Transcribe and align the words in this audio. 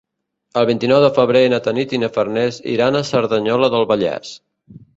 El 0.61 0.63
vint-i-nou 0.69 1.01
de 1.03 1.11
febrer 1.17 1.43
na 1.53 1.59
Tanit 1.67 1.93
i 1.97 2.01
na 2.05 2.11
Farners 2.17 2.59
iran 2.79 2.99
a 2.99 3.05
Cerdanyola 3.13 3.73
del 3.77 3.89
Vallès. 3.95 4.37